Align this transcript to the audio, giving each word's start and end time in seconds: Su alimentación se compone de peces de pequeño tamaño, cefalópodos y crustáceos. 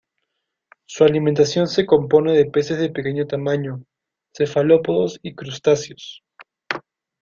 Su 0.87 1.03
alimentación 1.03 1.67
se 1.67 1.85
compone 1.85 2.33
de 2.33 2.47
peces 2.49 2.79
de 2.79 2.89
pequeño 2.89 3.27
tamaño, 3.27 3.83
cefalópodos 4.33 5.19
y 5.21 5.35
crustáceos. 5.35 6.23